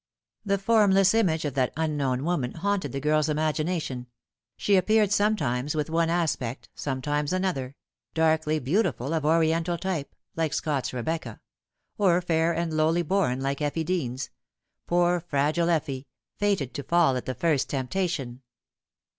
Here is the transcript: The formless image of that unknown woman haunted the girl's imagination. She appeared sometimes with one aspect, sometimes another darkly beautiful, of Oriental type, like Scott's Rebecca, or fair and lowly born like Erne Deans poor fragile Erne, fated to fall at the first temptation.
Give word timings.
The 0.43 0.57
formless 0.57 1.13
image 1.13 1.45
of 1.45 1.53
that 1.53 1.73
unknown 1.77 2.23
woman 2.25 2.53
haunted 2.53 2.91
the 2.91 2.99
girl's 2.99 3.29
imagination. 3.29 4.07
She 4.57 4.75
appeared 4.75 5.11
sometimes 5.11 5.75
with 5.75 5.91
one 5.91 6.09
aspect, 6.09 6.69
sometimes 6.73 7.31
another 7.31 7.75
darkly 8.15 8.57
beautiful, 8.57 9.13
of 9.13 9.27
Oriental 9.27 9.77
type, 9.77 10.15
like 10.35 10.53
Scott's 10.55 10.91
Rebecca, 10.91 11.39
or 11.99 12.19
fair 12.19 12.51
and 12.51 12.73
lowly 12.75 13.03
born 13.03 13.41
like 13.41 13.61
Erne 13.61 13.83
Deans 13.85 14.31
poor 14.87 15.19
fragile 15.19 15.69
Erne, 15.69 16.05
fated 16.35 16.73
to 16.73 16.81
fall 16.81 17.15
at 17.15 17.27
the 17.27 17.35
first 17.35 17.69
temptation. 17.69 18.41